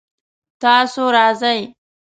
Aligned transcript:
تاسو 0.61 1.01
راځئ؟ 1.15 1.59